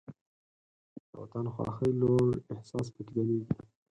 [1.09, 3.53] د وطن خواهۍ لوړ احساس پکې ځلیږي.